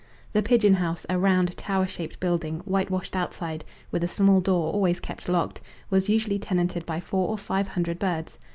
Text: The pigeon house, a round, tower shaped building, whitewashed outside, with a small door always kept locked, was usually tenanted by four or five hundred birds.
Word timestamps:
The 0.33 0.41
pigeon 0.41 0.73
house, 0.73 1.05
a 1.09 1.19
round, 1.19 1.55
tower 1.57 1.85
shaped 1.85 2.19
building, 2.19 2.61
whitewashed 2.65 3.15
outside, 3.15 3.63
with 3.91 4.03
a 4.03 4.07
small 4.07 4.41
door 4.41 4.73
always 4.73 4.99
kept 4.99 5.29
locked, 5.29 5.61
was 5.91 6.09
usually 6.09 6.39
tenanted 6.39 6.87
by 6.87 6.99
four 6.99 7.29
or 7.29 7.37
five 7.37 7.67
hundred 7.67 7.99
birds. 7.99 8.39